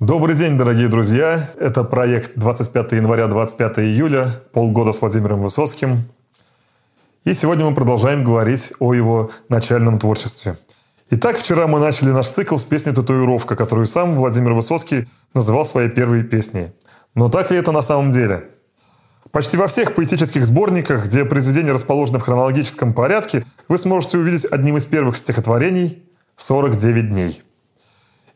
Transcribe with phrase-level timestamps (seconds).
[0.00, 1.50] Добрый день, дорогие друзья.
[1.58, 6.04] Это проект 25 января, 25 июля, полгода с Владимиром Высоцким.
[7.24, 10.56] И сегодня мы продолжаем говорить о его начальном творчестве.
[11.10, 15.88] Итак, вчера мы начали наш цикл с песни «Татуировка», которую сам Владимир Высоцкий называл своей
[15.88, 16.68] первой песней.
[17.16, 18.50] Но так ли это на самом деле?
[19.32, 24.76] Почти во всех поэтических сборниках, где произведения расположены в хронологическом порядке, вы сможете увидеть одним
[24.76, 26.04] из первых стихотворений
[26.36, 27.42] «49 дней».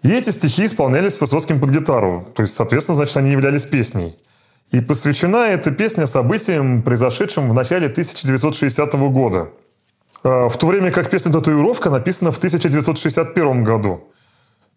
[0.03, 2.27] И эти стихи исполнялись Высоцким под гитару.
[2.35, 4.17] То есть, соответственно, значит, они являлись песней.
[4.73, 9.51] И посвящена эта песня событиям, произошедшим в начале 1960 года.
[10.25, 14.09] А, в то время как песня «Татуировка» написана в 1961 году.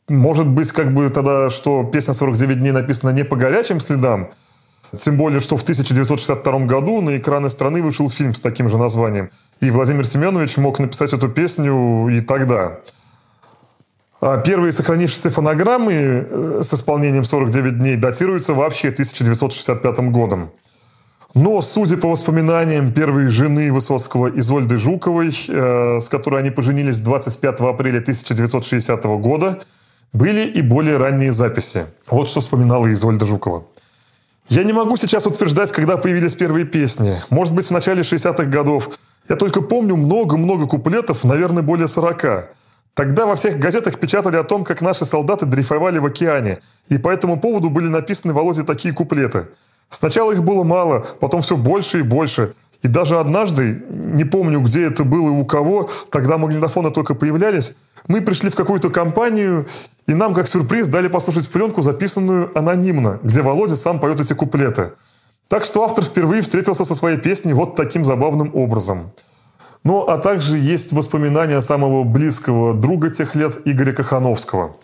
[0.08, 4.32] Может быть, как бы тогда, что песня «49 дней» написана не по горячим следам,
[4.96, 9.32] тем более, что в 1962 году на экраны страны вышел фильм с таким же названием.
[9.60, 12.80] И Владимир Семенович мог написать эту песню и тогда.
[14.22, 20.52] А первые сохранившиеся фонограммы э, с исполнением 49 дней датируются вообще 1965 годом.
[21.34, 27.60] Но, судя по воспоминаниям первой жены Высоцкого Изольды Жуковой, э, с которой они поженились 25
[27.60, 29.62] апреля 1960 года,
[30.14, 31.88] были и более ранние записи.
[32.08, 33.66] Вот что вспоминала Изольда Жукова.
[34.48, 37.22] «Я не могу сейчас утверждать, когда появились первые песни.
[37.30, 38.92] Может быть, в начале 60-х годов.
[39.28, 42.48] Я только помню много-много куплетов, наверное, более 40.
[42.96, 47.10] Тогда во всех газетах печатали о том, как наши солдаты дрейфовали в океане, и по
[47.10, 49.48] этому поводу были написаны Володе такие куплеты.
[49.90, 52.54] Сначала их было мало, потом все больше и больше.
[52.84, 57.76] И даже однажды, не помню, где это было и у кого, тогда магнитофоны только появлялись,
[58.08, 59.68] мы пришли в какую-то компанию,
[60.08, 64.94] и нам, как сюрприз, дали послушать пленку, записанную анонимно, где Володя сам поет эти куплеты.
[65.50, 69.12] Так что автор впервые встретился со своей песней вот таким забавным образом–
[69.86, 74.76] ну, а также есть воспоминания самого близкого друга тех лет Игоря Кахановского.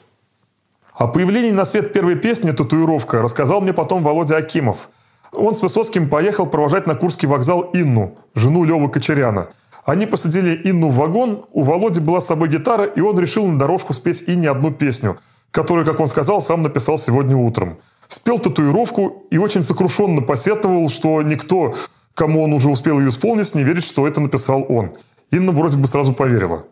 [0.94, 4.90] О появлении на свет первой песни «Татуировка» рассказал мне потом Володя Акимов.
[5.34, 9.48] Он с Высоцким поехал провожать на Курский вокзал Инну, жену Левы Кочеряна.
[9.86, 13.58] Они посадили Инну в вагон, у Володи была с собой гитара, и он решил на
[13.58, 15.18] дорожку спеть Инне одну песню,
[15.50, 17.80] которую, как он сказал, сам написал сегодня утром.
[18.08, 21.74] Спел татуировку и очень сокрушенно посетовал, что никто
[22.16, 24.94] кому он уже успел ее исполнить, не верит, что это написал он.
[25.32, 26.66] Инна вроде бы сразу поверила.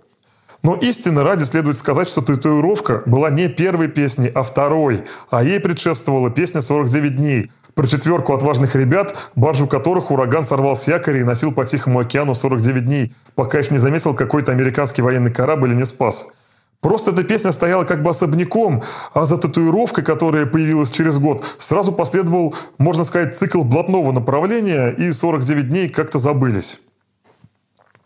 [0.61, 5.59] Но истинно ради следует сказать, что «Татуировка» была не первой песней, а второй, а ей
[5.59, 11.23] предшествовала песня «49 дней», про четверку отважных ребят, баржу которых ураган сорвал с якоря и
[11.23, 15.75] носил по Тихому океану 49 дней, пока их не заметил какой-то американский военный корабль и
[15.75, 16.27] не спас–
[16.81, 21.91] Просто эта песня стояла как бы особняком, а за татуировкой, которая появилась через год, сразу
[21.91, 26.79] последовал, можно сказать, цикл блатного направления, и 49 дней как-то забылись.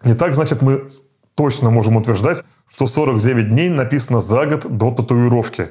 [0.04, 0.90] И так, значит, мы
[1.36, 5.70] точно можем утверждать, что 49 дней написано за год до татуировки.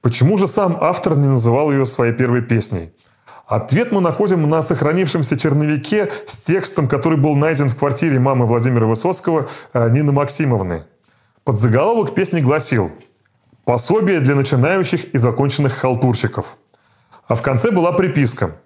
[0.00, 2.92] Почему же сам автор не называл ее своей первой песней?
[3.46, 8.86] Ответ мы находим на сохранившемся черновике с текстом, который был найден в квартире мамы Владимира
[8.86, 10.84] Высоцкого э, Нины Максимовны.
[11.48, 12.92] Подзаголовок песни гласил
[13.64, 16.58] «Пособие для начинающих и законченных халтурщиков».
[17.26, 18.56] А в конце была приписка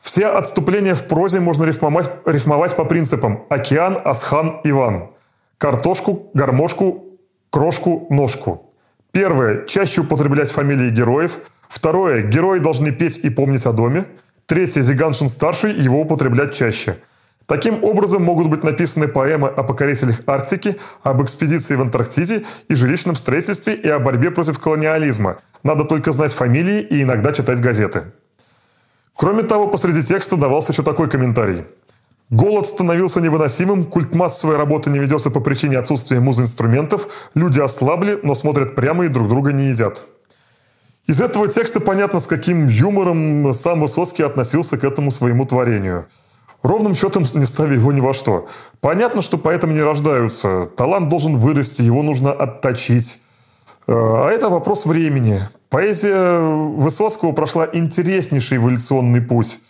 [0.00, 5.12] «Все отступления в прозе можно рифмовать, рифмовать по принципам «Океан», «Асхан», «Иван».
[5.56, 7.06] Картошку, гармошку,
[7.48, 8.70] крошку, ножку.
[9.12, 11.38] Первое– чаще употреблять фамилии героев.
[11.70, 14.04] Второе– герои должны петь и помнить о доме.
[14.44, 16.98] Третье– Зиганшин-старший его употреблять чаще–
[17.46, 23.14] Таким образом могут быть написаны поэмы о покорителях Арктики, об экспедиции в Антарктиде и жилищном
[23.14, 25.38] строительстве и о борьбе против колониализма.
[25.62, 28.06] Надо только знать фамилии и иногда читать газеты.
[29.14, 31.64] Кроме того, посреди текста давался еще такой комментарий.
[32.30, 38.34] Голод становился невыносимым, культ массовой работы не ведется по причине отсутствия музинструментов, люди ослабли, но
[38.34, 40.08] смотрят прямо и друг друга не едят.
[41.06, 46.06] Из этого текста понятно, с каким юмором сам Высоцкий относился к этому своему творению–
[46.62, 48.48] ровным счетом не ставя его ни во что.
[48.80, 50.68] Понятно, что поэтому не рождаются.
[50.76, 53.22] Талант должен вырасти, его нужно отточить.
[53.86, 55.40] Э, а это вопрос времени.
[55.68, 59.60] Поэзия Высоцкого прошла интереснейший эволюционный путь.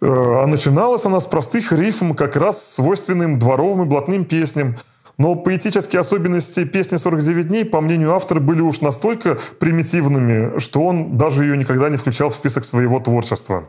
[0.00, 4.76] Э, а начиналась она с простых рифм, как раз свойственным дворовым и блатным песням.
[5.18, 11.18] Но поэтические особенности песни «49 дней», по мнению автора, были уж настолько примитивными, что он
[11.18, 13.64] даже ее никогда не включал в список своего творчества.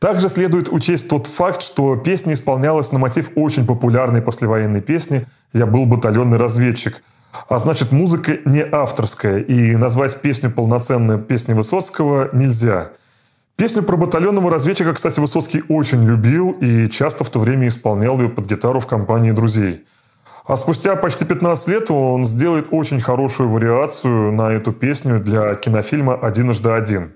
[0.00, 5.66] Также следует учесть тот факт, что песня исполнялась на мотив очень популярной послевоенной песни «Я
[5.66, 7.02] был батальонный разведчик».
[7.48, 12.92] А значит, музыка не авторская, и назвать песню полноценной песней Высоцкого нельзя.
[13.56, 18.30] Песню про батальонного разведчика, кстати, Высоцкий очень любил и часто в то время исполнял ее
[18.30, 19.84] под гитару в компании друзей.
[20.46, 26.14] А спустя почти 15 лет он сделает очень хорошую вариацию на эту песню для кинофильма
[26.14, 27.12] «Одиножды один».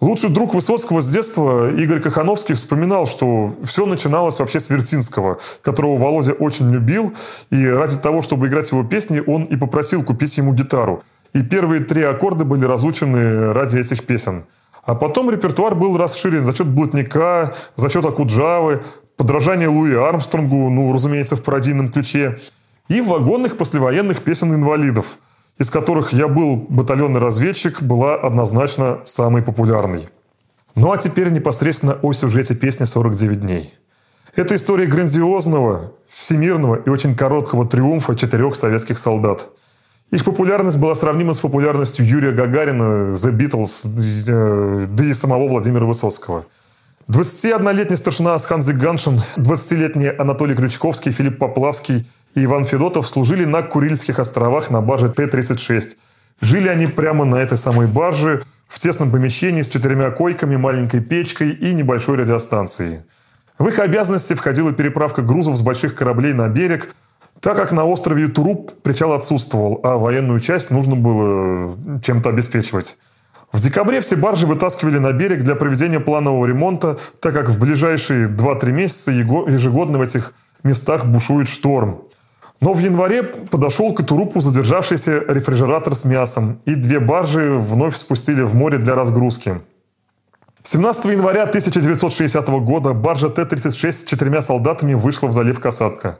[0.00, 5.96] Лучший друг Высоцкого с детства Игорь Кахановский вспоминал, что все начиналось вообще с Вертинского, которого
[5.96, 7.14] Володя очень любил,
[7.50, 11.02] и ради того, чтобы играть его песни, он и попросил купить ему гитару.
[11.32, 14.44] И первые три аккорда были разучены ради этих песен.
[14.84, 18.84] А потом репертуар был расширен за счет блатника, за счет Акуджавы,
[19.16, 22.38] подражание Луи Армстронгу, ну, разумеется, в пародийном ключе,
[22.88, 25.18] и вагонных послевоенных песен инвалидов–
[25.58, 30.08] из которых «Я был батальонный разведчик» была однозначно самой популярной.
[30.74, 33.74] Ну а теперь непосредственно о сюжете песни «49 дней».
[34.36, 39.50] Это история грандиозного, всемирного и очень короткого триумфа четырех советских солдат.
[40.12, 45.84] Их популярность была сравнима с популярностью Юрия Гагарина, The Beatles, э, да и самого Владимира
[45.84, 46.46] Высоцкого.
[47.08, 52.06] 21-летний старшина Асхан Зиганшин, 20-летний Анатолий Крючковский, Филипп Поплавский–
[52.38, 55.96] и Иван Федотов служили на Курильских островах на барже Т-36.
[56.40, 61.50] Жили они прямо на этой самой барже, в тесном помещении с четырьмя койками, маленькой печкой
[61.50, 63.00] и небольшой радиостанцией.
[63.58, 66.94] В их обязанности входила переправка грузов с больших кораблей на берег,
[67.40, 72.98] так как на острове Туруп причал отсутствовал, а военную часть нужно было чем-то обеспечивать.
[73.50, 78.28] В декабре все баржи вытаскивали на берег для проведения планового ремонта, так как в ближайшие
[78.28, 82.02] 2-3 месяца ежегодно в этих местах бушует шторм.
[82.60, 88.42] Но в январе подошел к Турупу задержавшийся рефрижератор с мясом, и две баржи вновь спустили
[88.42, 89.60] в море для разгрузки.
[90.64, 96.18] 17 января 1960 года баржа Т-36 с четырьмя солдатами вышла в залив Касатка.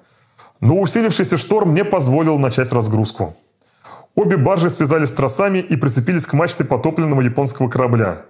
[0.61, 3.37] Но усилившийся шторм не позволил начать разгрузку.
[4.15, 8.23] Обе баржи связались тросами и прицепились к мачте потопленного японского корабля.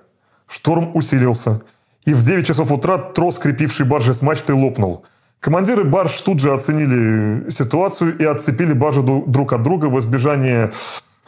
[0.46, 1.61] Шторм усилился,
[2.04, 5.04] и в 9 часов утра трос, крепивший баржи с мачтой, лопнул–
[5.40, 10.73] Командиры барж тут же оценили ситуацию и отцепили баржи друг от друга в избежание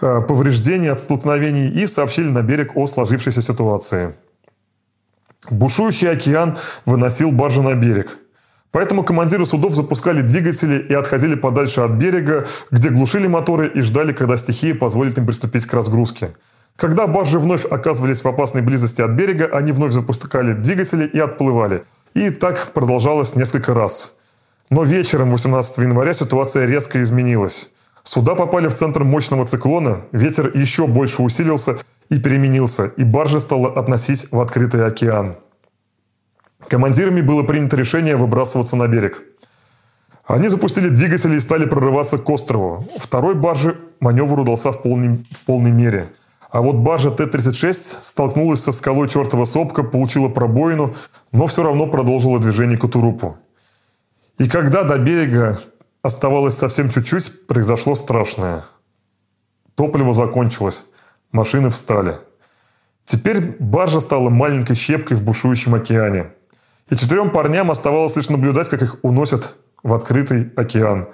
[0.02, 4.14] э, повреждений от столкновений и сообщили на берег о сложившейся ситуации.
[5.48, 8.18] Бушующий океан выносил баржи на берег.
[8.72, 14.12] Поэтому командиры судов запускали двигатели и отходили подальше от берега, где глушили моторы и ждали,
[14.12, 16.34] когда стихия позволит им приступить к разгрузке.
[16.76, 21.84] Когда баржи вновь оказывались в опасной близости от берега, они вновь запускали двигатели и отплывали–
[22.14, 24.16] и так продолжалось несколько раз.
[24.70, 27.70] Но вечером 18 января ситуация резко изменилась.
[28.02, 31.78] Суда попали в центр мощного циклона, ветер еще больше усилился
[32.08, 35.36] и переменился, и баржа стала относить в открытый океан.
[36.68, 39.22] Командирами было принято решение выбрасываться на берег.
[40.26, 42.86] Они запустили двигатели и стали прорываться к острову.
[42.98, 46.08] Второй барже маневр удался в полной, в полной мере–
[46.50, 50.94] а вот баржа Т-36 столкнулась со скалой чертова сопка, получила пробоину,
[51.30, 53.38] но все равно продолжила движение к Утурупу.
[54.38, 55.60] И когда до берега
[56.02, 58.64] оставалось совсем чуть-чуть, произошло страшное.
[59.76, 60.86] Топливо закончилось,
[61.30, 62.16] машины встали.
[63.04, 66.32] Теперь баржа стала маленькой щепкой в бушующем океане.
[66.88, 71.08] И четырем парням оставалось лишь наблюдать, как их уносят в открытый океан.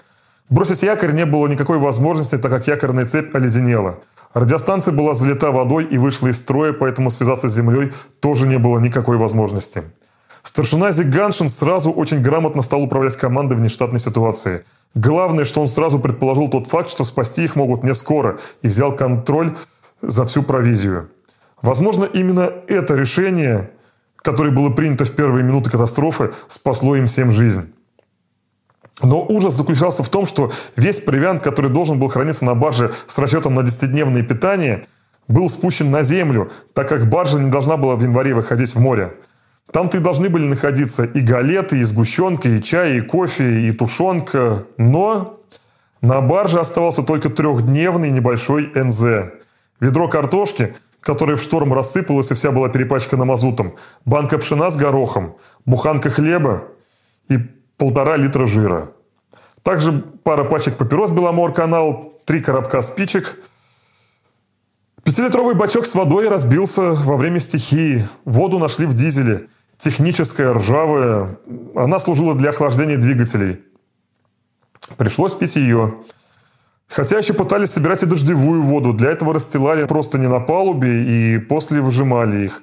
[0.49, 3.99] Бросить якорь не было никакой возможности, так как якорная цепь оледенела–
[4.37, 8.79] Радиостанция была залита водой и вышла из строя, поэтому связаться с землей тоже не было
[8.79, 9.83] никакой возможности.
[10.43, 14.67] Старшина Зиганшин сразу очень грамотно стал управлять командой в нештатной ситуации.
[14.95, 18.95] Главное, что он сразу предположил тот факт, что спасти их могут не скоро, и взял
[18.95, 19.57] контроль
[20.03, 21.09] за всю провизию.
[21.63, 23.71] Возможно, именно это решение,
[24.17, 27.73] которое было принято в первые минуты катастрофы, спасло им всем жизнь.
[29.07, 33.17] Но ужас заключался в том, что весь провиант, который должен был храниться на барже с
[33.19, 34.87] расчетом на 10-дневное питание,
[35.29, 39.15] был спущен на землю, так как баржа не должна была в январе выходить в море.
[39.71, 44.65] Там-то и должны были находиться и галеты, и сгущенка, и чай, и кофе, и тушенка.
[44.77, 45.41] Но
[46.01, 49.33] на барже оставался только трехдневный небольшой НЗ.
[49.79, 55.37] Ведро картошки, которое в шторм рассыпалось и вся была перепачкана мазутом, банка пшена с горохом,
[55.65, 56.65] буханка хлеба
[57.29, 57.39] и
[57.77, 58.89] полтора литра жира.
[59.67, 59.91] Также
[60.23, 63.37] пара пачек папирос Беломор канал, три коробка спичек.
[65.03, 68.07] Пятилитровый бачок с водой разбился во время стихии.
[68.25, 69.49] Воду нашли в дизеле.
[69.77, 71.37] Техническая, ржавая.
[71.75, 73.61] Она служила для охлаждения двигателей.
[74.99, 75.97] Пришлось пить ее.
[76.87, 78.93] Хотя еще пытались собирать и дождевую воду.
[78.93, 82.63] Для этого расстилали просто не на палубе и после выжимали их.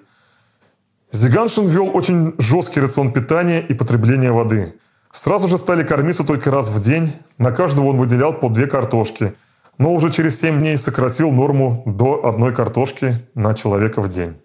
[1.11, 4.75] Зиганшин ввел очень жесткий рацион питания и потребления воды.
[5.13, 7.13] Сразу же стали кормиться только раз в день.
[7.37, 9.35] На каждого он выделял по две картошки.
[9.77, 14.35] Но уже через 7 дней сократил норму до одной картошки на человека в день.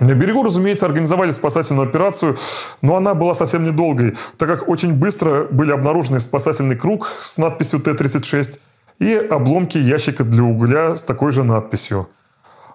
[0.00, 2.36] На берегу, разумеется, организовали спасательную операцию,
[2.82, 7.78] но она была совсем недолгой, так как очень быстро были обнаружены спасательный круг с надписью
[7.78, 8.58] Т-36
[8.98, 12.08] и обломки ящика для угля с такой же надписью.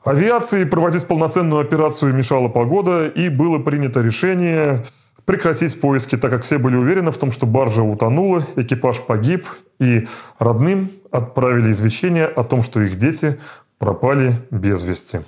[0.06, 4.84] Авиации проводить полноценную операцию мешала погода, и было принято решение
[5.26, 9.48] прекратить поиски, так как все были уверены в том, что баржа утонула, экипаж погиб,
[9.80, 10.08] и
[10.40, 13.40] родным отправили извещение о том, что их дети
[13.78, 15.22] пропали без вести.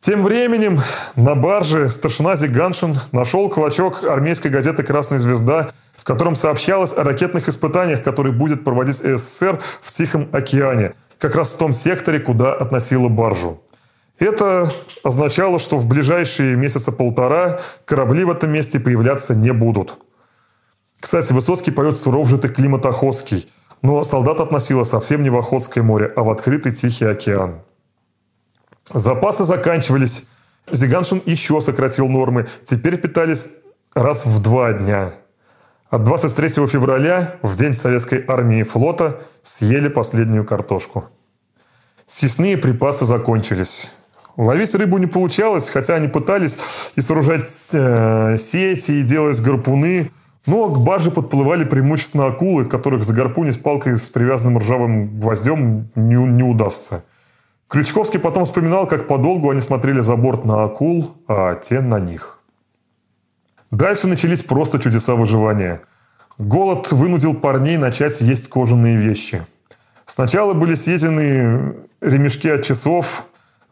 [0.00, 0.80] Тем временем
[1.14, 7.48] на барже старшина Зиганшин нашел клочок армейской газеты «Красная звезда», в котором сообщалось о ракетных
[7.48, 13.08] испытаниях, которые будет проводить СССР в Тихом океане, как раз в том секторе, куда относила
[13.08, 13.60] баржу.
[14.20, 14.70] Это
[15.02, 19.98] означало, что в ближайшие месяца полтора корабли в этом месте появляться не будут.
[21.00, 23.50] Кстати, Высоцкий поет «Суров же ты климат Охотский»,
[23.80, 27.62] но солдат относила совсем не в Охотское море, а в открытый Тихий океан.
[28.92, 30.26] Запасы заканчивались.
[30.70, 32.46] Зиганшин еще сократил нормы.
[32.62, 33.48] Теперь питались
[33.94, 35.12] раз в два дня.
[35.88, 41.06] От 23 февраля, в день Советской армии и флота, съели последнюю картошку.
[42.04, 43.90] Съестные припасы закончились.
[44.36, 46.58] Ловить рыбу не получалось, хотя они пытались
[46.96, 50.10] и сооружать э, сети, и делать гарпуны.
[50.46, 56.42] Но к барже подплывали преимущественно акулы, которых загарпунить палкой с привязанным ржавым гвоздем не, не
[56.42, 57.04] удастся.
[57.68, 62.40] Крючковский потом вспоминал, как подолгу они смотрели за борт на акул, а те на них.
[63.70, 65.82] Дальше начались просто чудеса выживания.
[66.38, 69.42] Голод вынудил парней начать есть кожаные вещи.
[70.06, 73.26] Сначала были съедены ремешки от часов,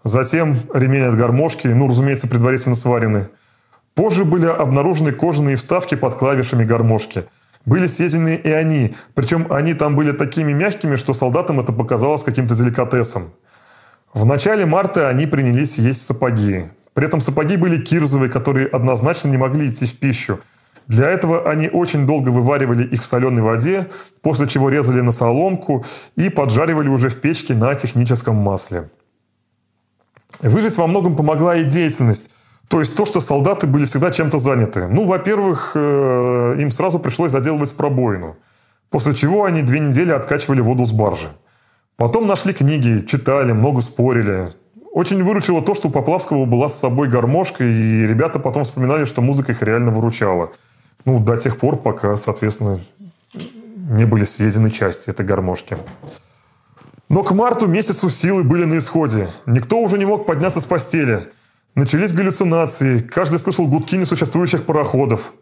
[0.08, 3.28] затем ремень от гармошки, ну, разумеется, предварительно сварены.
[3.94, 7.24] Позже были обнаружены кожаные вставки под клавишами гармошки.
[7.66, 12.54] Были съедены и они, причем они там были такими мягкими, что солдатам это показалось каким-то
[12.54, 13.32] деликатесом.
[14.14, 16.66] В начале марта они принялись есть сапоги.
[16.94, 20.40] При этом сапоги были кирзовые, которые однозначно не могли идти в пищу.
[20.86, 23.88] Для этого они очень долго вываривали их в соленой воде,
[24.22, 25.84] после чего резали на соломку
[26.16, 28.88] и поджаривали уже в печке на техническом масле.
[30.40, 32.30] Выжить во многом помогла и деятельность.
[32.68, 34.88] То есть то, что солдаты были всегда чем-то заняты.
[34.88, 38.36] Ну, во-первых, э, им сразу пришлось заделывать пробоину.
[38.90, 41.30] После чего они две недели откачивали воду с баржи.
[41.96, 44.50] Потом нашли книги, читали, много спорили.
[44.92, 49.22] Очень выручило то, что у Поплавского была с собой гармошка, и ребята потом вспоминали, что
[49.22, 50.52] музыка их реально выручала.
[51.04, 52.80] Ну, до тех пор, пока, соответственно,
[53.90, 55.78] не были съедены части этой гармошки.
[57.08, 59.28] Но к марту месяцу силы были на исходе.
[59.46, 61.28] Никто уже не мог подняться с постели.
[61.74, 63.00] Начались галлюцинации.
[63.00, 65.32] Каждый слышал гудки несуществующих пароходов.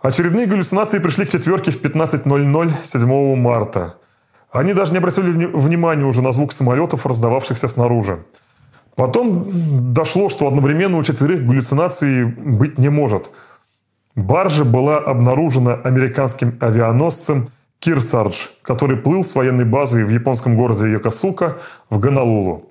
[0.00, 3.94] Очередные галлюцинации пришли к четверке в 15.00 7 марта.
[4.50, 8.24] Они даже не обратили внимания уже на звук самолетов, раздававшихся снаружи.
[8.96, 13.30] Потом дошло, что одновременно у четверых галлюцинаций быть не может.
[14.14, 17.50] Баржа была обнаружена американским авианосцем
[17.84, 21.58] Кирсардж, который плыл с военной базы в японском городе Йокосука
[21.90, 22.70] в Гонолулу.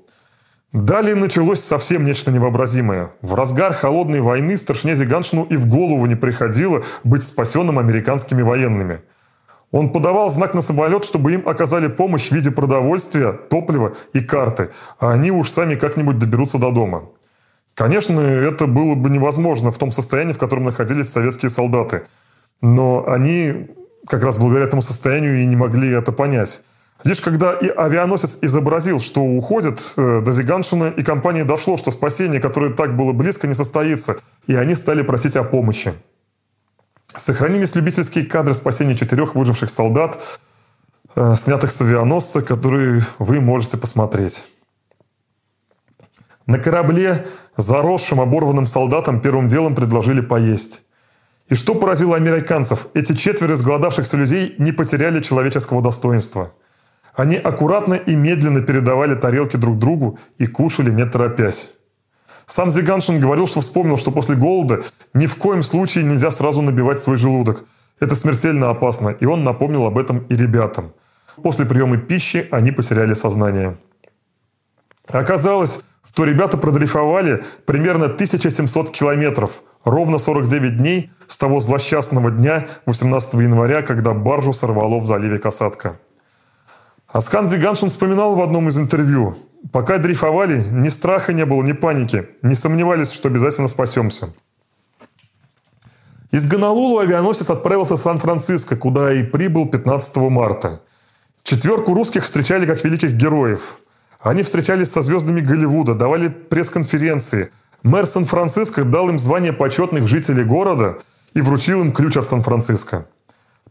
[0.72, 3.12] Далее началось совсем нечто невообразимое.
[3.22, 9.01] В разгар холодной войны старшине Зиганшину и в голову не приходило быть спасенным американскими военными–
[9.74, 14.70] он подавал знак на самолет, чтобы им оказали помощь в виде продовольствия, топлива и карты,
[15.00, 17.10] а они уж сами как-нибудь доберутся до дома.
[17.74, 22.03] Конечно, это было бы невозможно в том состоянии, в котором находились советские солдаты.
[22.62, 23.72] Но они
[24.07, 26.63] как раз благодаря этому состоянию и не могли это понять.
[27.03, 32.39] Лишь когда и авианосец изобразил, что уходит э, до Зиганшина, и компании дошло, что спасение,
[32.39, 34.17] которое так было близко, не состоится,
[34.48, 35.93] и они стали просить о помощи.
[37.15, 40.39] Сохранились любительские кадры спасения четырех выживших солдат,
[41.15, 44.45] э, снятых с авианосца, которые вы можете посмотреть.
[46.45, 50.81] На корабле заросшим оборванным солдатам первым делом предложили поесть.
[51.50, 56.53] И что поразило американцев, эти четверо изголодавшихся людей не потеряли человеческого достоинства.
[57.15, 61.75] Они аккуратно и медленно передавали тарелки друг другу и кушали не торопясь.
[62.45, 64.83] Сам Зиганшин говорил, что вспомнил, что после голода
[65.13, 67.65] ни в коем случае нельзя сразу набивать свой желудок.
[68.00, 70.93] Это смертельно опасно, и он напомнил об этом и ребятам.
[71.41, 73.77] После приема пищи они потеряли сознание.
[75.07, 83.33] Оказалось, что ребята продрейфовали примерно 1700 километров, ровно 49 дней с того злосчастного дня 18
[83.36, 86.00] января, когда баржу сорвало в заливе Касатка.
[87.07, 89.38] Аскан Зиганшин вспоминал в одном из интервью,
[89.72, 92.27] Пока дрейфовали, ни страха не было, ни паники.
[92.41, 94.33] Не сомневались, что обязательно спасемся.
[96.31, 100.81] Из Гонолулу авианосец отправился в Сан-Франциско, куда и прибыл 15 марта.
[101.43, 103.79] Четверку русских встречали как великих героев.
[104.24, 107.51] Они встречались со звездами Голливуда, давали пресс-конференции,
[107.84, 111.00] Мэр Сан-Франциско дал им звание почетных жителей города
[111.34, 113.08] и вручил им ключ от Сан-Франциско.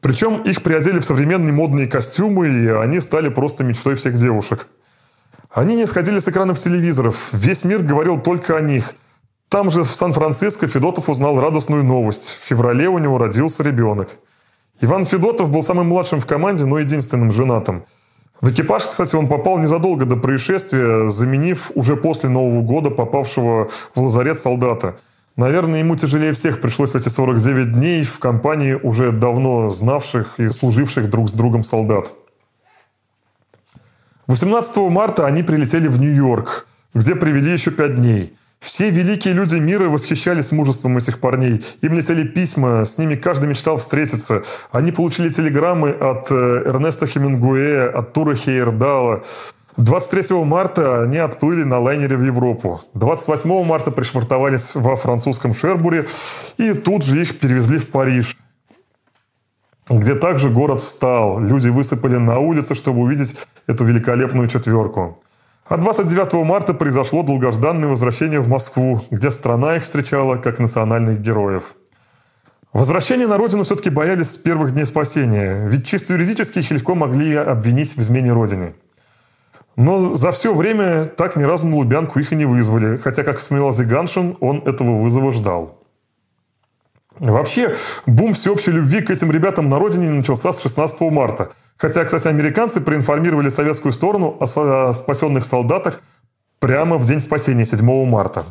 [0.02, 4.66] Причем их приодели в современные модные костюмы, и они стали просто мечтой всех девушек.
[5.50, 7.32] Они не сходили с экранов телевизоров.
[7.32, 8.92] Весь мир говорил только о них.
[9.48, 12.28] Там же, в Сан-Франциско, Федотов узнал радостную новость.
[12.28, 14.10] В феврале у него родился ребенок.
[14.82, 17.86] Иван Федотов был самым младшим в команде, но единственным женатым.
[18.42, 24.00] В экипаж, кстати, он попал незадолго до происшествия, заменив уже после Нового года попавшего в
[24.00, 24.96] лазарет солдата–
[25.36, 30.48] Наверное, ему тяжелее всех пришлось в эти 49 дней в компании уже давно знавших и
[30.50, 32.12] служивших друг с другом солдат.
[34.26, 38.36] 18 марта они прилетели в Нью-Йорк, где провели еще пять дней.
[38.62, 41.64] Все великие люди мира восхищались мужеством этих парней.
[41.80, 44.44] Им летели письма, с ними каждый мечтал встретиться.
[44.70, 49.24] Они получили телеграммы от э, Эрнеста Хемингуэя, от Тура Хейердала.
[49.78, 52.80] 23 марта они отплыли на лайнере в Европу.
[52.94, 56.06] 28 марта пришвартовались во французском Шербуре
[56.56, 58.38] и тут же их перевезли в Париж,
[59.90, 61.40] где также город встал.
[61.40, 63.34] Люди высыпали на улицы, чтобы увидеть
[63.66, 65.18] эту великолепную четверку.
[65.64, 71.76] А 29 марта произошло долгожданное возвращение в Москву, где страна их встречала как национальных героев.
[72.72, 77.36] Возвращение на родину все-таки боялись с первых дней спасения, ведь чисто юридически их легко могли
[77.36, 78.74] обвинить в измене родине.
[79.76, 83.38] Но за все время так ни разу на Лубянку их и не вызвали, хотя, как
[83.38, 85.81] вспоминал Зиганшин, он этого вызова ждал.
[87.18, 87.74] Вообще,
[88.06, 91.50] бум всеобщей любви к этим ребятам на родине начался с 16 марта.
[91.76, 96.00] Хотя, кстати, американцы проинформировали советскую сторону о спасенных солдатах
[96.58, 98.44] прямо в день спасения, 7 марта.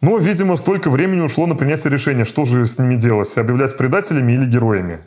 [0.00, 4.32] Но, видимо, столько времени ушло на принятие решения, что же с ними делать, объявлять предателями
[4.32, 5.00] или героями.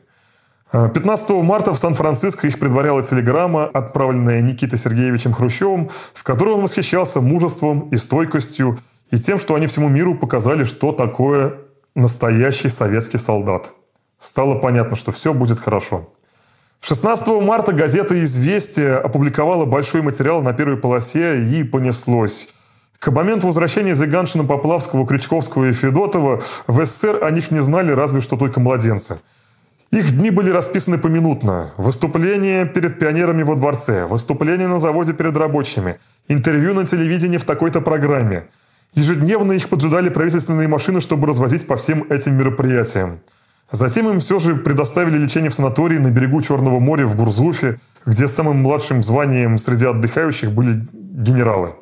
[0.72, 7.22] 15 марта в Сан-Франциско их предваряла телеграмма, отправленная Никитой Сергеевичем Хрущевым, в которой он восхищался
[7.22, 8.80] мужеством и стойкостью
[9.12, 11.56] и тем, что они всему миру показали, что такое
[11.96, 13.74] настоящий советский солдат.
[14.18, 16.10] Стало понятно, что все будет хорошо.
[16.82, 22.50] 16 марта газета «Известия» опубликовала большой материал на первой полосе и понеслось.
[23.00, 28.22] К моменту возвращения Зиганшина, Поплавского, Крючковского и Федотова в СССР о них не знали разве
[28.22, 29.20] что только младенцы–
[29.92, 31.74] их дни были расписаны поминутно.
[31.76, 36.00] Выступления перед пионерами во дворце, выступления на заводе перед рабочими,
[36.30, 38.46] интервью на телевидении в такой-то программе.
[38.94, 43.22] Ежедневно их поджидали правительственные машины, чтобы развозить по всем этим мероприятиям.
[43.72, 48.28] Затем им все же предоставили лечение в санатории на берегу Черного моря в Гурзуфе, где
[48.28, 51.76] самым младшим званием среди отдыхающих были генералы.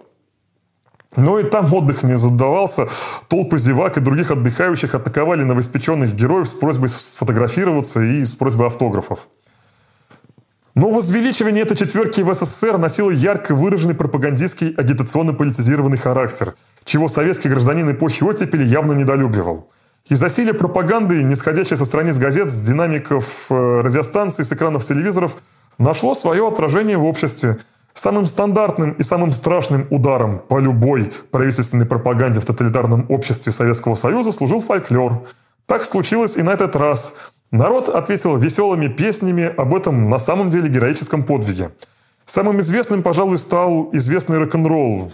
[1.16, 2.88] Но и там отдых не задавался.
[3.28, 9.28] Толпы зевак и других отдыхающих атаковали новоиспеченных героев с просьбой сфотографироваться и с просьбой автографов.
[10.80, 17.92] Но возвеличивание этой четверки в СССР носило ярко выраженный пропагандистский агитационно-политизированный характер, чего советский гражданин
[17.92, 19.70] эпохи оттепели явно недолюбливал.
[20.08, 25.36] И засилие пропаганды, нисходящей со страниц газет, с динамиков э, радиостанций, с экранов телевизоров,
[25.78, 27.60] нашло свое отражение в обществе–
[27.94, 34.32] Самым стандартным и самым страшным ударом по любой правительственной пропаганде в тоталитарном обществе Советского Союза
[34.32, 35.28] служил фольклор.
[35.66, 37.14] Так случилось и на этот раз.
[37.52, 41.72] Народ ответил веселыми песнями об этом на самом деле героическом подвиге.
[42.26, 45.12] Самым известным, пожалуй, стал известный рок-н-ролл.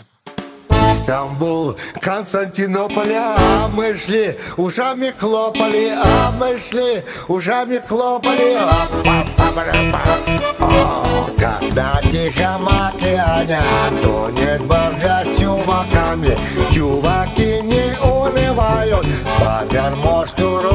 [0.95, 8.57] Стамбул, Константинополь, а мы шли, ушами хлопали, а мы шли, ушами хлопали.
[11.37, 13.61] Когда тихо океане
[14.01, 16.37] тонет баржа с чуваками,
[16.73, 19.05] чуваки не унывают,
[19.39, 20.74] по штурок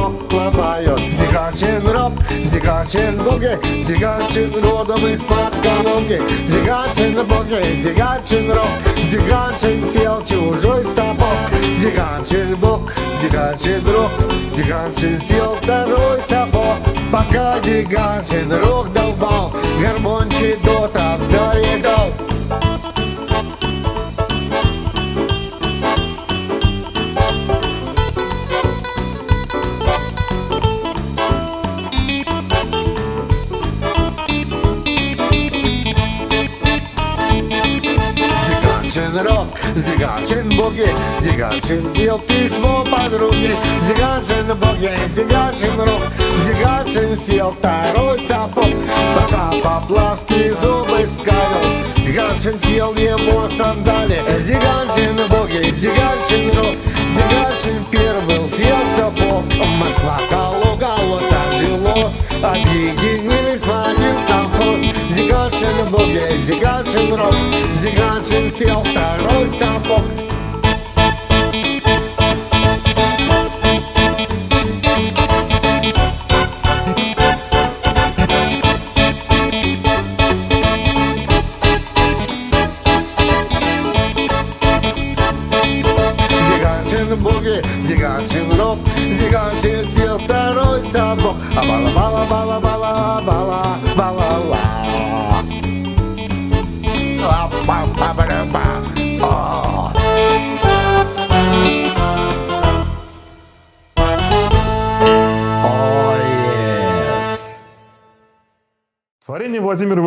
[1.51, 10.83] Zigančin rob, zigančin boge, zigančin rodom izpad kanoge, zigančin boge, zigančin rob, zigančin sjel čužoj
[10.95, 14.11] sabok, zigančin bog, zigančin rob,
[14.55, 16.79] zigančin sjel taroj sabok,
[17.11, 22.30] пока zigančin rok долбал, гармонь седота вдали дал.
[40.11, 40.87] Зиганчин боги,
[41.21, 43.55] Зиганчин дел письмо подруге.
[43.81, 46.01] Зиганчин боги, Зиганчин рок
[46.45, 48.65] Зиганчин сел второй сапог.
[49.15, 54.21] Пока Поплавский зубы скалил Зиганчин съел его сандали.
[54.39, 56.75] Зиганчин боги, Зиганчин рок
[57.09, 59.45] Зиганчин первый съел сапог
[59.79, 62.13] Москва, Калуга, Лос-Анджелес.
[62.43, 64.79] Объединились в один колхоз.
[65.15, 67.35] Зиганчин боги, Зиганчин рок
[67.75, 68.20] Зиганчин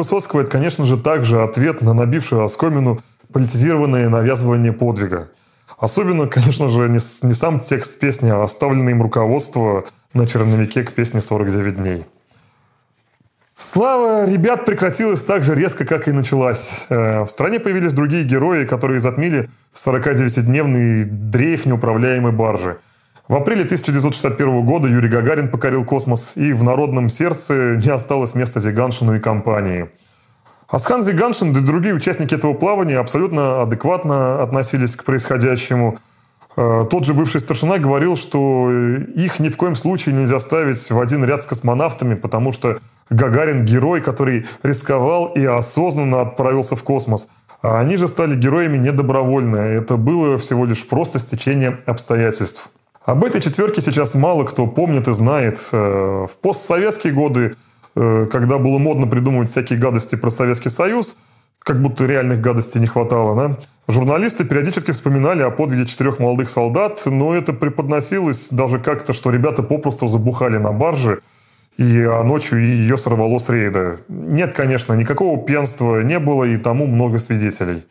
[0.05, 3.01] Высоцкого– это, конечно же, также ответ на набившую оскомину
[3.33, 5.31] политизированное навязывание подвига.
[5.79, 10.93] Особенно, конечно же, не, не сам текст песни, а оставленное им руководство на черновике к
[10.93, 12.05] песне «49 дней».
[13.57, 16.87] Слава ребят прекратилась так же резко, как и началась.
[16.91, 22.77] Э, В стране появились другие герои, которые затмили 49-дневный дрейф неуправляемой баржи.
[23.27, 28.61] В апреле 1961 года Юрий Гагарин покорил космос, и в народном сердце не осталось места
[28.61, 29.89] Зиганшину и компании.
[30.69, 35.97] Асхан Зиганшин и другие участники этого плавания абсолютно адекватно относились к происходящему.
[36.59, 40.91] Э, Тот же бывший старшина говорил, что э, их ни в коем случае нельзя ставить
[40.91, 46.83] в один ряд с космонавтами, потому что Гагарин– герой, который рисковал и осознанно отправился в
[46.83, 47.31] космос.
[47.63, 49.57] А они же стали героями недобровольно.
[49.57, 52.71] Это было всего лишь просто стечение обстоятельств.
[53.05, 55.59] Об этой четверке сейчас мало кто помнит и знает.
[55.73, 57.55] Э, В постсоветские годы,
[57.95, 61.19] э, когда было модно придумывать всякие гадости про Советский Союз,
[61.59, 63.59] как будто реальных гадостей не хватало, да?
[63.89, 69.63] Журналисты периодически вспоминали о подвиге четырех молодых солдат, но это преподносилось даже как-то, что ребята
[69.63, 71.21] попросту забухали на барже,
[71.77, 73.99] и а ночью ее сорвало с рейда.
[74.09, 77.85] Нет, конечно, никакого пьянства не было, и тому много свидетелей.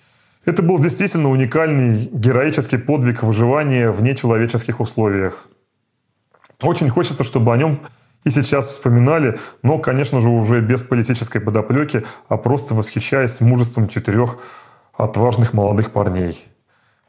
[0.46, 5.48] Это был действительно уникальный героический подвиг выживания в нечеловеческих условиях.
[6.62, 7.80] Очень хочется, чтобы о нем
[8.26, 14.38] и сейчас вспоминали, но, конечно же, уже без политической подоплеки, а просто восхищаясь мужеством четырех
[14.94, 16.46] отважных молодых парней.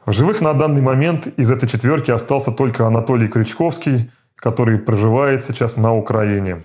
[0.05, 5.77] В живых на данный момент из этой четверки остался только Анатолий Крючковский, который проживает сейчас
[5.77, 6.63] на Украине.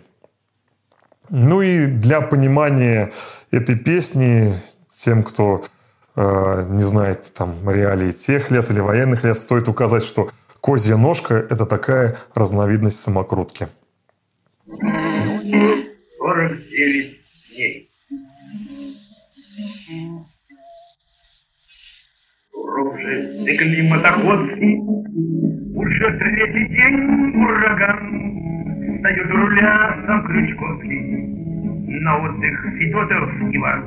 [1.30, 3.12] Ну и для понимания
[3.50, 4.54] этой песни
[4.90, 5.64] тем, кто
[6.68, 10.30] не знает там реалий тех лет или военных лет, стоит указать, что
[10.60, 13.68] козья ножка– это такая разновидность самокрутки.
[14.66, 17.20] 49
[17.54, 17.90] дней.
[22.52, 24.78] Урок-же климатоходцы,
[25.74, 28.40] уже третий день ураган,
[29.00, 31.00] Встает руля сам Крючковский,
[32.02, 33.80] на отдых Федотов Иван.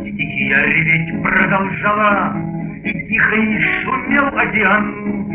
[0.00, 2.36] Стихия реветь продолжала,
[2.84, 5.26] и тихо и шумел океан.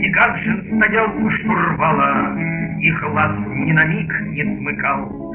[0.00, 2.36] Сиганшин стоял у штурвала,
[2.80, 5.34] и глаз ни на миг не смыкал.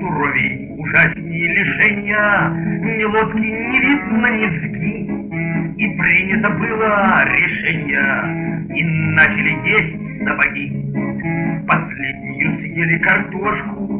[0.00, 2.50] Суровей, ужаснее лишения,
[2.80, 4.96] ни лодки не видно, ни зги.
[5.76, 8.82] И принято было решение, и
[9.14, 10.72] начали есть сапоги.
[11.66, 13.95] Последнюю съели картошку,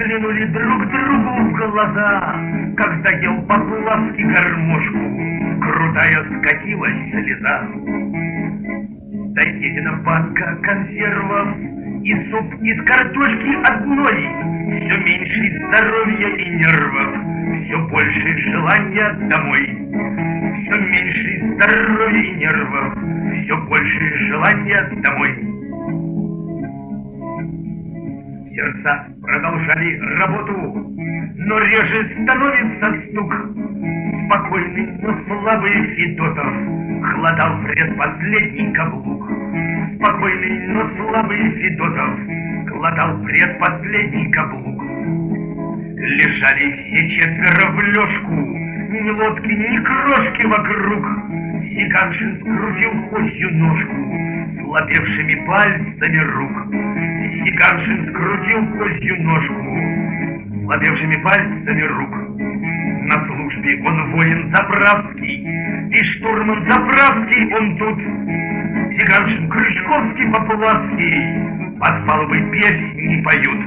[0.00, 2.34] взглянули друг другу в глаза,
[2.76, 7.68] когда ел Поплавский гармошку, крутая скатилась слеза.
[9.34, 11.48] Доедена банка консервов
[12.02, 14.16] и суп из картошки одной.
[14.80, 19.66] Все меньше здоровья и нервов, все больше желания домой.
[20.62, 22.94] Все меньше здоровья и нервов,
[23.44, 25.50] все больше желания домой.
[28.54, 30.94] Сердца продолжали работу,
[31.36, 33.34] но реже становится стук.
[34.26, 36.54] Спокойный, но слабый Федотов
[37.02, 39.30] хладал предпоследний каблук.
[39.96, 42.10] Спокойный, но слабый Федотов
[42.66, 44.82] глотал предпоследний каблук.
[45.96, 51.06] Лежали все четверо в лёжку, ни лодки, ни крошки вокруг.
[51.70, 53.94] Сиганшин скрутил козью ножку
[54.60, 56.66] слабевшими пальцами рук.
[57.44, 62.10] Сиганшин скрутил козью ножку слабевшими пальцами рук.
[63.06, 65.46] На службе он воин заправский,
[65.92, 67.98] и штурман заправский он тут.
[68.98, 73.60] Сиганшин Крючковский Поплавский под палубой песни поют.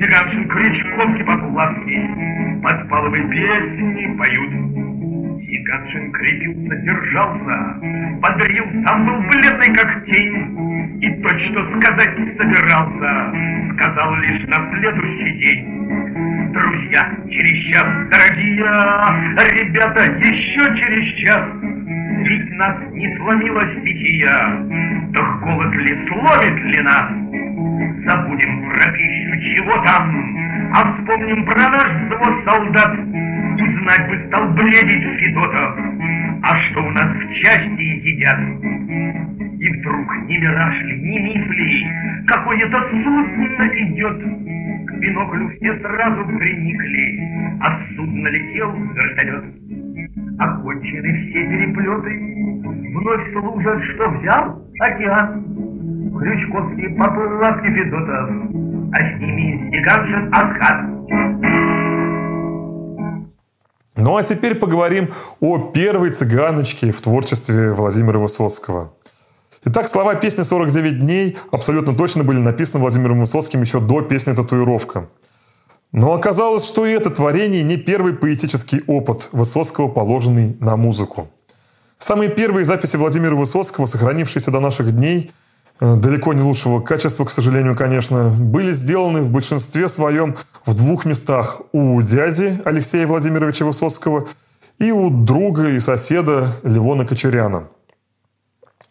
[0.00, 4.89] Сиганшин Крючковский Поплавский под палубой песни поют.
[5.50, 7.76] Сиганшин крепился, держался,
[8.20, 15.38] бодрил, сам был бледный, как тень, и то, что сказать собирался, сказал лишь на следующий
[15.40, 16.52] день.
[16.52, 18.62] Друзья, через час, дорогие,
[19.64, 24.56] ребята, еще через час, ведь нас не сломила стихия,
[25.14, 27.10] то голод ли словит ли нас?
[28.06, 32.98] Забудем про пищу, чего там, а вспомним про наш взвод солдат.
[33.90, 35.76] Узнать бы стал бредить Федотов,
[36.42, 38.38] а что у нас в части едят?
[39.58, 41.86] И вдруг ни мираж ли, ни миф ли,
[42.28, 44.86] какое-то судно идет.
[44.86, 49.44] К биноклю все сразу приникли, а судно летел вертолет.
[50.38, 55.44] Окончены все переплеты, вновь служат, что взял океан.
[56.16, 58.30] Крючковский поплавки Федотов,
[58.92, 61.29] а с ними Стеганшин Асхат.
[64.00, 68.94] Ну а теперь поговорим о первой цыганочке в творчестве Владимира Высоцкого.
[69.66, 75.10] Итак, слова песни «49 дней» абсолютно точно были написаны Владимиром Высоцким еще до песни «Татуировка».
[75.92, 81.28] Но оказалось, что и это творение не первый поэтический опыт Высоцкого, положенный на музыку.
[81.98, 85.30] Самые первые записи Владимира Высоцкого, сохранившиеся до наших дней,
[85.80, 91.62] далеко не лучшего качества, к сожалению, конечно, были сделаны в большинстве своем в двух местах.
[91.72, 94.28] У дяди Алексея Владимировича Высоцкого
[94.78, 97.68] и у друга и соседа Левона Кочеряна–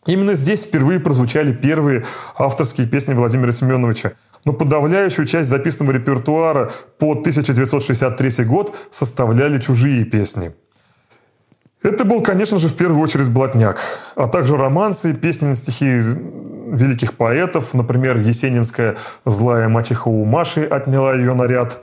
[0.05, 2.05] Именно здесь впервые прозвучали первые
[2.37, 4.13] авторские песни Владимира Семеновича.
[4.45, 10.53] Но подавляющую часть записанного репертуара по 1963 год составляли чужие песни.
[11.83, 13.79] Это был, конечно же, в первую очередь блатняк,
[14.15, 16.01] а также романсы, песни на стихи
[16.71, 21.81] великих поэтов, например, Есенинская «Злая мачеха у Маши» отняла ее наряд.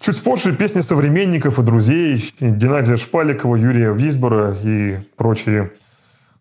[0.00, 5.72] Чуть позже песни современников и друзей Геннадия Шпаликова, Юрия Висбора и прочие–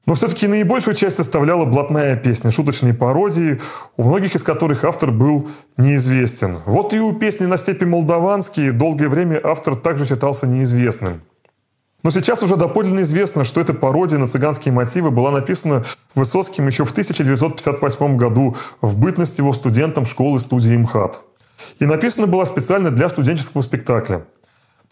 [0.06, 3.62] но все-таки наибольшую часть составляла блатная песня, шуточные пародии,
[3.96, 6.60] у многих из которых автор был неизвестен.
[6.66, 11.22] Вот и у песни «На степи молдаванские» долгое время автор также считался неизвестным.
[12.04, 15.84] Но сейчас уже доподлинно известно, что эта пародия на цыганские мотивы была написана
[16.16, 21.22] Высоцким еще в 1958 году в бытность его студентом школы-студии МХАТ.
[21.80, 24.26] И написана была специально для студенческого спектакля–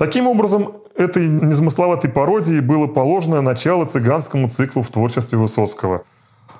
[0.02, 6.04] Таким образом, этой незамысловатой пародии было положено начало цыганскому циклу в творчестве Высоцкого.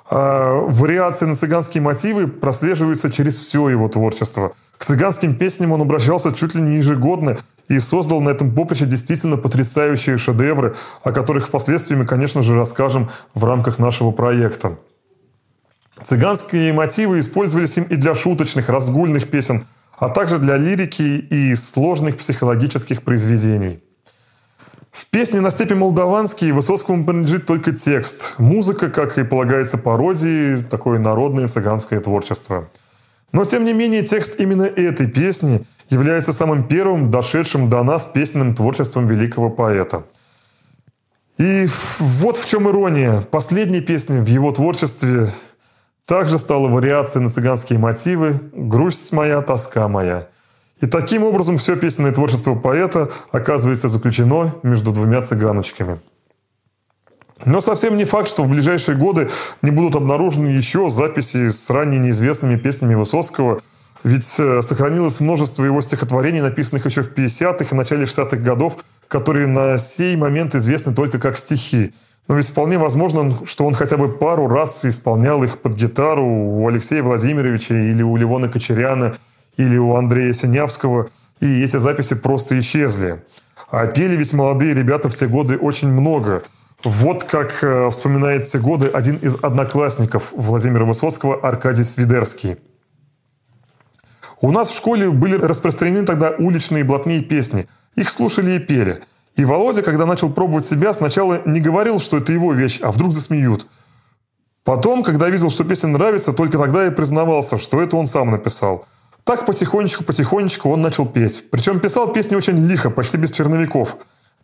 [0.08, 4.52] А вариации на цыганские мотивы прослеживаются через все его творчество.
[4.78, 7.36] К цыганским песням он обращался чуть ли не ежегодно
[7.68, 13.10] и создал на этом поприще действительно потрясающие шедевры, о которых впоследствии мы, конечно же, расскажем
[13.34, 14.78] в рамках нашего проекта.
[16.04, 19.66] Цыганские мотивы использовались им и для шуточных, разгульных песен–
[20.02, 23.84] а также для лирики и сложных психологических произведений.
[24.90, 28.34] В песне «На степи молдаванский» Высоцкому принадлежит только текст.
[28.38, 32.68] Музыка, как и полагается пародии, такое народное цыганское творчество.
[33.32, 38.54] Но, тем не менее, текст именно этой песни является самым первым, дошедшим до нас песенным
[38.54, 40.04] творчеством великого поэта.
[41.38, 41.66] И
[41.98, 43.22] вот в чем ирония.
[43.22, 45.28] Последней песни в его творчестве
[46.04, 50.28] также стала вариацией на цыганские мотивы «Грусть моя, тоска моя».
[50.80, 56.00] И таким образом все песенное творчество поэта оказывается заключено между двумя цыганочками.
[57.44, 59.28] Но совсем не факт, что в ближайшие годы
[59.62, 63.60] не будут обнаружены еще записи с ранее неизвестными песнями Высоцкого,
[64.04, 68.78] ведь э, сохранилось множество его стихотворений, написанных еще в 50-х и начале 60-х годов,
[69.08, 71.92] которые на сей момент известны только как стихи.
[72.28, 76.68] Но ведь вполне возможно, что он хотя бы пару раз исполнял их под гитару у
[76.68, 79.14] Алексея Владимировича или у Левона Кочеряна
[79.56, 81.08] или у Андрея Синявского,
[81.40, 83.22] и эти записи просто исчезли.
[83.70, 86.42] А пели ведь молодые ребята в те годы очень много.
[86.84, 92.56] Вот как э, вспоминает те годы один из одноклассников Владимира Высоцкого Аркадий Свидерский.
[94.40, 97.68] У нас в школе были распространены тогда уличные блатные песни.
[97.94, 99.00] Их слушали и пели–
[99.36, 103.12] и Володя, когда начал пробовать себя, сначала не говорил, что это его вещь, а вдруг
[103.12, 103.66] засмеют.
[104.64, 108.86] Потом, когда видел, что песня нравится, только тогда и признавался, что это он сам написал.
[109.24, 111.44] Так потихонечку-потихонечку он начал петь.
[111.50, 113.96] Причем писал песни очень лихо, почти без черновиков.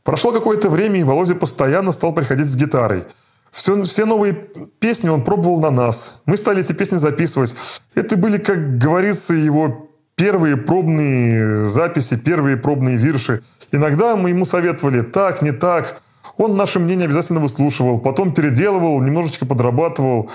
[0.08, 3.04] Прошло какое-то время, и Володя постоянно стал приходить с гитарой.
[3.50, 4.32] Все, все новые
[4.78, 6.20] песни он пробовал на нас.
[6.26, 7.54] Мы стали эти песни записывать.
[7.94, 15.02] Это были, как говорится, его первые пробные записи, первые пробные вирши– Иногда мы ему советовали
[15.02, 16.00] так, не так.
[16.36, 20.30] Он наше мнение обязательно выслушивал, потом переделывал, немножечко подрабатывал.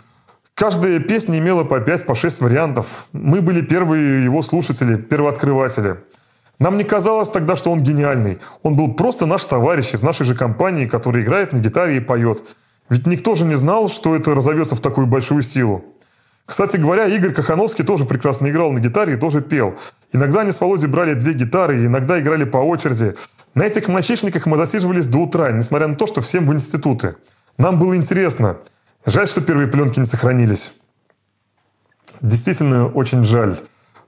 [0.54, 3.08] Каждая песня имела по 5, по 6 вариантов.
[3.12, 5.98] Мы были первые его слушатели, первооткрыватели.
[6.60, 8.40] Нам не казалось тогда, что он гениальный.
[8.62, 12.44] Он был просто наш товарищ из нашей же компании, который играет на гитаре и поет.
[12.90, 15.84] Ведь никто же не знал, что это разовьется в такую большую силу.
[16.46, 19.76] Кстати говоря, Игорь Кахановский тоже прекрасно играл на гитаре и тоже пел.
[20.12, 23.16] Иногда они с Володей брали две гитары, иногда играли по очереди.
[23.56, 27.16] На этих мальчишниках мы засиживались до утра, несмотря на то, что всем в институты.
[27.58, 28.58] Нам было интересно.
[29.06, 30.74] Жаль, что первые пленки не сохранились.
[32.22, 33.58] Действительно, очень жаль.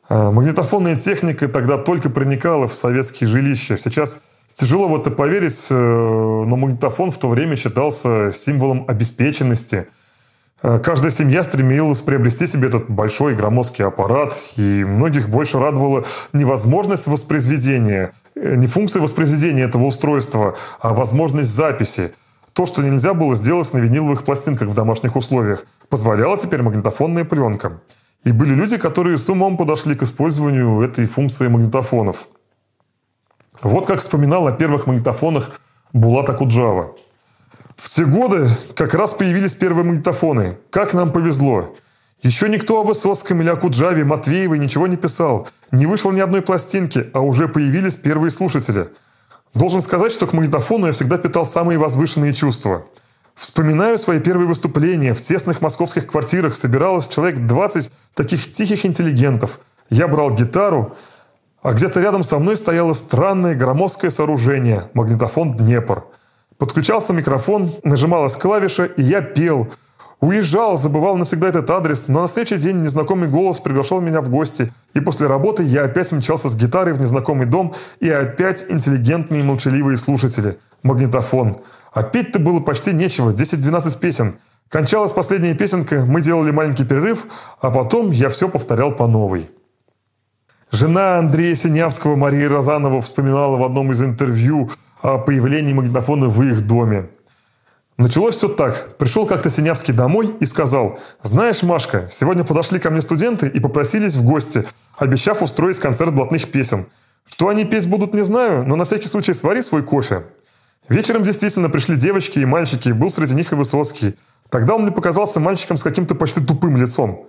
[0.10, 3.78] А, магнитофонная техника тогда только проникала в советские жилища.
[3.78, 4.22] Сейчас
[4.54, 9.88] тяжело в это поверить, э, но магнитофон в то время считался символом обеспеченности–
[10.64, 17.06] Э, каждая семья стремилась приобрести себе этот большой громоздкий аппарат, и многих больше радовала невозможность
[17.06, 22.14] воспроизведения, э, не функция воспроизведения этого устройства, а возможность записи.
[22.54, 27.82] То, что нельзя было сделать на виниловых пластинках в домашних условиях, позволяла теперь магнитофонная пленка.
[28.26, 32.28] И были люди, которые с умом подошли к использованию этой функции магнитофонов.
[33.62, 35.62] Вот как вспоминал о первых магнитофонах
[35.94, 36.96] Булат Акуджава.
[37.78, 40.58] В те годы как раз появились первые магнитофоны.
[40.72, 41.76] Как нам повезло.
[42.24, 45.48] Еще никто о Высоцком или о Куджаве, Матвеевой ничего не писал.
[45.72, 48.88] Не вышло ни одной пластинки, а уже появились первые слушатели.
[49.54, 52.86] Должен сказать, что к магнитофону я всегда питал самые возвышенные чувства.
[53.36, 55.14] Вспоминаю свои первые выступления.
[55.14, 59.60] В тесных московских квартирах собиралось человек 20 таких тихих интеллигентов.
[59.90, 60.96] Я брал гитару,
[61.62, 66.06] а где-то рядом со мной стояло странное громоздкое сооружение– магнитофон «Днепр».
[66.58, 69.68] Подключался микрофон, нажималась клавиша, и я пел.
[70.22, 74.72] Уезжал, забывал навсегда этот адрес, но на следующий день незнакомый голос приглашал меня в гости,
[74.94, 79.44] и после работы я опять мчался с гитарой в незнакомый дом, и опять интеллигентные и
[79.44, 80.58] молчаливые слушатели.
[80.84, 81.58] Магнитофон.
[81.96, 84.36] А петь-то было почти нечего, 10-12 песен.
[84.70, 87.26] Кончалась последняя песенка, мы делали маленький перерыв,
[87.60, 89.50] а потом я все повторял по новой.
[90.70, 94.70] Жена Андрея Синявского, Мария Розанова, вспоминала в одном из интервью–
[95.06, 97.10] о появлении магнитофона в их доме.
[97.98, 98.98] Началось все так.
[98.98, 104.16] Пришел как-то Синявский домой и сказал, «Знаешь, Машка, сегодня подошли ко мне студенты и попросились
[104.16, 104.66] в гости,
[104.98, 106.88] обещав устроить концерт блатных песен.
[107.28, 110.26] Что они петь будут, не знаю, но на всякий случай свари свой кофе».
[110.90, 114.16] Вечером действительно пришли девочки и мальчики, был среди них и Высоцкий.
[114.50, 117.28] Тогда он мне показался мальчиком с каким-то почти тупым лицом.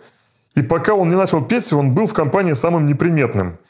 [0.55, 3.59] И пока он не начал петь, он был в компании самым неприметным–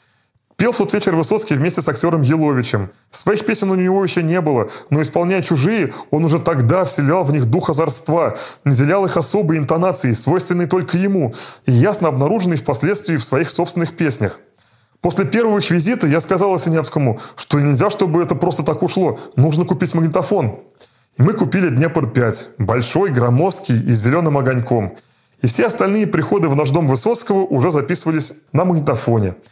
[0.57, 2.89] Пел в тот вечер Высоцкий вместе с актером Еловичем.
[3.11, 7.31] Своих песен у него еще не было, но исполняя чужие, он уже тогда вселял в
[7.31, 11.35] них дух озорства, наделял их особой интонацией, свойственной только ему,
[11.67, 14.39] и ясно обнаруженной впоследствии в своих собственных песнях.
[15.01, 19.65] После первого их визита я сказал Синявскому, что нельзя, чтобы это просто так ушло, нужно
[19.65, 20.59] купить магнитофон.
[21.17, 24.97] И мы купили Днепр-5, большой, громоздкий и с зеленым огоньком.
[25.41, 29.35] И все остальные приходы в наш дом Высоцкого уже записывались на магнитофоне–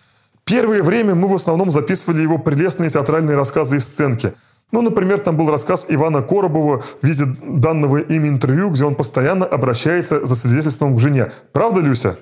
[0.46, 4.34] Первое время мы в основном записывали его прелестные театральные рассказы и сценки.
[4.72, 9.46] Ну, например, там был рассказ Ивана Коробова в виде данного им интервью, где он постоянно
[9.46, 11.32] обращается за свидетельством к жене.
[11.52, 12.18] Правда, Люся?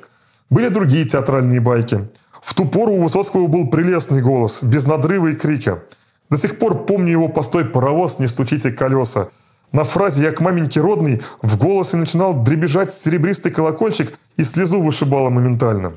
[0.50, 2.08] Были другие театральные байки.
[2.44, 5.82] В ту пору у Высоцкого был прелестный голос, без надрыва и крика.
[6.30, 9.30] До сих пор помню его постой «Паровоз, не стучите колеса».
[9.72, 15.30] На фразе «Я к маменьке родный» в голосе начинал дребезжать серебристый колокольчик и слезу вышибало
[15.30, 15.94] моментально.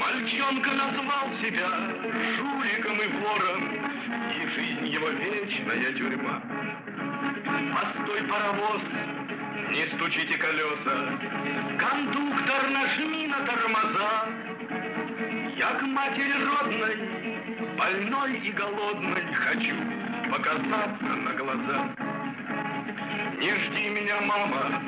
[0.00, 1.68] Мальчонка назвал себя
[2.36, 3.62] жуликом и вором,
[4.32, 6.63] И жизнь его вечная тюрьма.
[7.72, 8.82] Постой, паровоз,
[9.70, 11.18] не стучите колеса,
[11.78, 14.28] Кондуктор, нажми на тормоза.
[15.56, 16.96] Я к матери родной,
[17.76, 19.74] больной и голодной, Хочу
[20.30, 21.88] показаться на глаза.
[23.38, 24.82] Не жди меня, мама,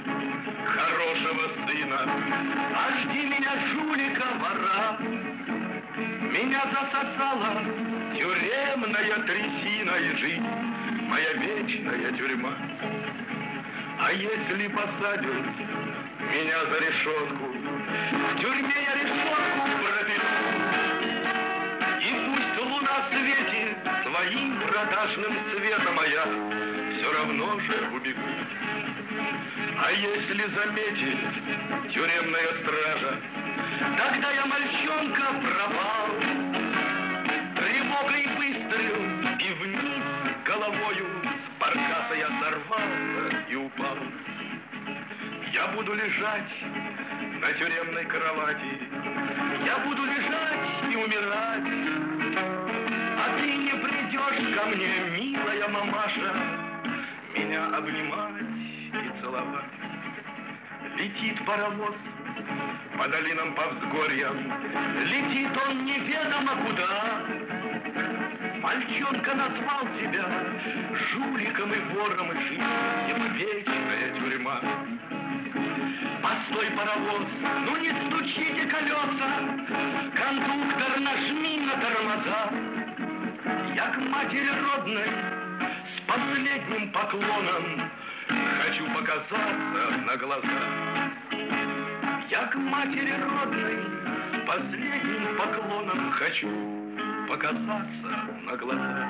[0.66, 2.00] хорошего сына,
[2.74, 4.98] А жди меня, жулика, вора.
[6.30, 7.62] Меня засосала
[8.14, 10.65] тюремная трясина и жизнь,
[11.06, 12.54] Моя вечная тюрьма.
[13.98, 15.46] А если посадят
[16.20, 20.30] меня за решетку, В тюрьме я решетку проберу.
[22.00, 26.24] И пусть луна светит своим продажным цветом, А я
[26.96, 28.30] все равно же убегу.
[29.78, 33.20] А если заметит тюремная стража,
[33.96, 36.08] Тогда я мальчонка пропал.
[37.56, 39.02] Тревогой выстрел
[39.38, 40.15] и вниз
[40.56, 43.96] головою С баркаса я сорвался и упал.
[45.52, 46.52] Я буду лежать
[47.40, 48.72] на тюремной кровати,
[49.64, 51.68] Я буду лежать и умирать.
[53.18, 56.34] А ты не придешь ко мне, милая мамаша,
[57.34, 59.64] Меня обнимать и целовать.
[60.96, 61.94] Летит паровоз
[62.96, 64.36] по долинам, по взгорьям.
[65.04, 67.35] Летит он неведомо куда.
[68.66, 70.26] Мальчонка назвал себя
[71.12, 72.60] жуликом и вором, и жизнь
[73.06, 74.60] его вечная тюрьма.
[76.20, 77.28] Постой, паровоз,
[77.64, 79.30] ну не стучите колеса,
[80.16, 82.50] кондуктор, нажми на тормоза.
[83.76, 85.10] Я к матери родной
[85.94, 87.88] с последним поклоном
[88.62, 90.58] хочу показаться на глаза.
[92.28, 93.78] Я к матери родной
[94.44, 96.75] последним поклоном хочу
[97.28, 97.86] показаться
[98.46, 99.08] на глаза.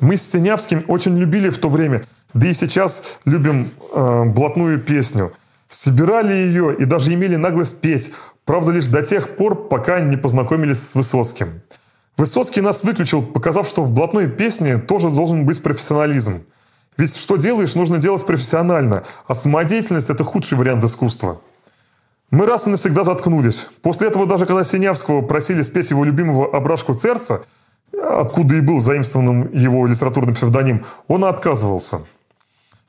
[0.00, 2.04] Мы с Синявским очень любили в то время,
[2.34, 5.32] да и сейчас любим э, блатную песню.
[5.68, 8.12] Собирали ее и даже имели наглость петь,
[8.44, 11.62] правда лишь до тех пор, пока не познакомились с Высоцким.
[12.16, 16.44] Высоцкий нас выключил, показав, что в блатной песне тоже должен быть профессионализм.
[16.96, 21.40] Ведь что делаешь, нужно делать профессионально, а самодеятельность– это худший вариант искусства.
[22.30, 23.68] Мы раз и навсегда заткнулись.
[23.82, 27.42] После этого даже когда Синявского просили спеть его любимого «Ображку Церца»,
[27.92, 32.00] откуда и был заимствованным его литературный псевдоним, он отказывался.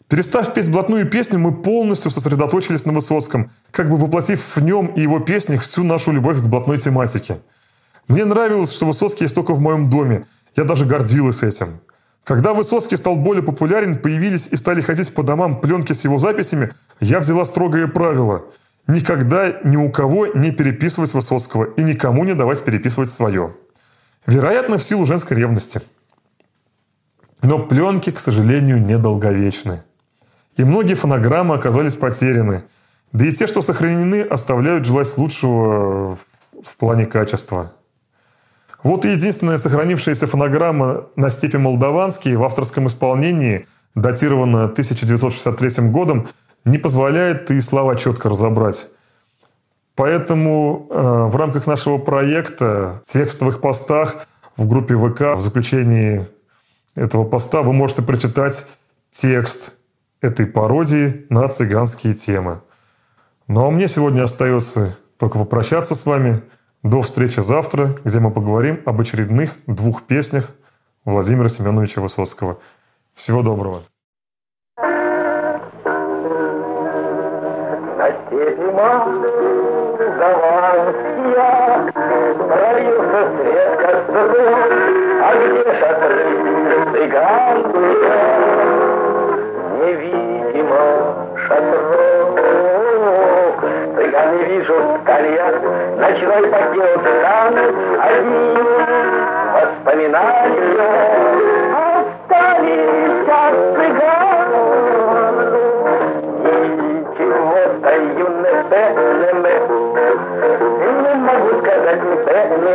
[0.07, 5.01] Перестав петь блатную песню, мы полностью сосредоточились на Высоцком, как бы воплотив в нем и
[5.01, 7.39] его песнях всю нашу любовь к блатной тематике.
[8.07, 10.27] Мне нравилось, что Высоцкий есть только в моем доме.
[10.55, 11.79] Я даже гордилась этим.
[12.23, 16.71] Когда Высоцкий стал более популярен, появились и стали ходить по домам пленки с его записями,
[16.99, 18.43] я взяла строгое правило–
[18.87, 23.55] никогда ни у кого не переписывать Высоцкого и никому не давать переписывать свое.
[24.25, 25.81] Вероятно, в силу женской ревности.
[27.41, 29.83] Но пленки, к сожалению, недолговечны.
[30.57, 32.63] И многие фонограммы оказались потеряны.
[33.11, 36.17] Да и те, что сохранены, оставляют желать лучшего
[36.63, 37.73] в плане качества.
[38.83, 46.27] Вот и единственная сохранившаяся фонограмма на степи Молдаванский в авторском исполнении, датирована 1963 годом,
[46.65, 48.89] не позволяет и слова четко разобрать.
[49.95, 56.25] Поэтому э, в рамках нашего проекта в текстовых постах в группе ВК в заключении
[56.95, 58.67] этого поста вы можете прочитать
[59.09, 59.75] текст
[60.21, 62.61] этой пародии на цыганские темы.
[63.47, 66.41] Ну а мне сегодня остается только попрощаться с вами.
[66.83, 70.51] До встречи завтра, где мы поговорим об очередных двух песнях
[71.03, 72.59] Владимира Семеновича Высоцкого.
[73.13, 73.83] Всего доброго.
[82.47, 83.97] Пролился свет, как
[85.21, 86.29] а где шатры
[86.91, 88.13] цыганские?
[89.81, 90.85] Невидимо
[91.47, 92.29] шатров.
[93.95, 95.47] Цыган не вижу колья,
[95.97, 98.45] ночной подъем станут одни
[99.55, 100.85] воспоминания.
[101.73, 104.04] Остались от цыган.
[112.05, 112.73] Могу сказать ни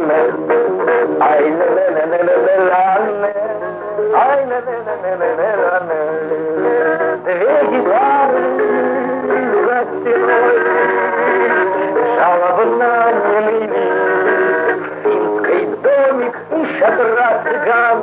[1.20, 2.64] Ай, не не не не не не
[4.14, 6.00] Ай, не не не не не не
[7.24, 8.42] Две гитары
[9.64, 10.54] за стеной
[12.16, 12.92] Жалобно
[13.30, 13.69] не
[16.80, 17.98] шатра цыган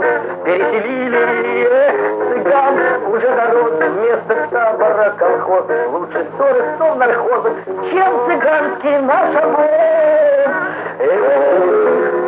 [0.45, 1.95] Переселили, эх,
[2.29, 2.75] цыган
[3.11, 7.49] Уже народ вместо табора колхоз Лучше ссоры стол нархоза
[7.91, 10.51] Чем цыганский наш обоз.
[10.99, 11.25] Эх,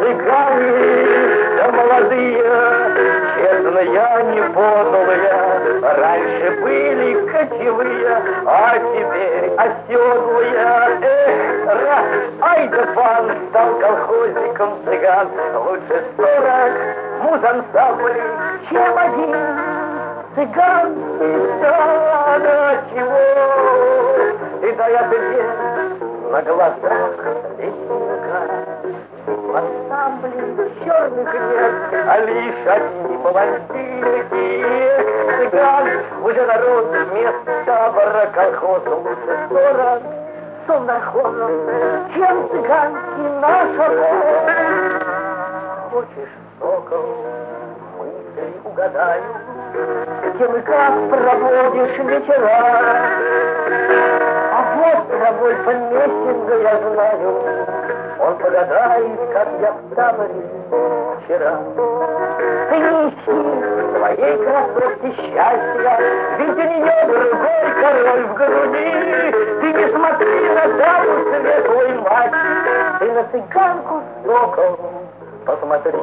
[0.02, 0.74] цыгане,
[1.58, 2.44] да молодые
[3.38, 5.40] Честная, не подлая
[6.02, 11.09] Раньше были кочевые А теперь оседлые
[11.86, 12.06] Раз,
[12.42, 15.28] ай да пан Стал колхозником цыган.
[15.56, 16.74] Лучше сорок
[17.22, 18.22] муз-ансамблей
[18.70, 19.36] Чем один
[20.36, 20.96] цыган.
[21.62, 24.68] Да, да, чего?
[24.68, 25.44] И да я тебе
[26.32, 27.12] на глазах
[27.58, 28.40] лесника
[29.26, 31.74] В ансамбле черных нет,
[32.08, 34.66] а лишь одни блондинки
[35.38, 35.88] Цыган,
[36.24, 40.19] уже народ вместо табора колхоза Лучше сто
[40.70, 41.52] раз совнархозом,
[42.14, 44.54] чем цыганский наш обоз?
[45.92, 47.26] Хочешь, сокол,
[47.98, 49.24] мысли угадаю.
[50.38, 52.50] Кем и как проводишь вечера
[54.52, 57.89] А вот тобой поместен, я знаю
[58.20, 59.96] Он погадает, как я в
[61.24, 61.60] вчера.
[62.70, 66.00] Ты ищи своей красотки счастья
[66.38, 68.90] Ведь у нее другой король в груди.
[69.62, 72.32] Ты не смотри на даму светлой мать
[73.00, 74.80] Ты на цыганку сокол
[75.46, 76.00] посмотри